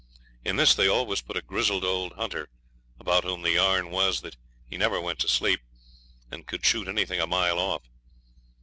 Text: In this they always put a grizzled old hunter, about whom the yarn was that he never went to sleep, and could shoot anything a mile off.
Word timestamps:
In 0.43 0.55
this 0.55 0.73
they 0.73 0.87
always 0.87 1.21
put 1.21 1.37
a 1.37 1.43
grizzled 1.43 1.85
old 1.85 2.13
hunter, 2.13 2.49
about 2.99 3.23
whom 3.23 3.43
the 3.43 3.51
yarn 3.51 3.91
was 3.91 4.21
that 4.21 4.35
he 4.65 4.75
never 4.75 4.99
went 4.99 5.19
to 5.19 5.27
sleep, 5.27 5.61
and 6.31 6.47
could 6.47 6.65
shoot 6.65 6.87
anything 6.87 7.19
a 7.19 7.27
mile 7.27 7.59
off. 7.59 7.83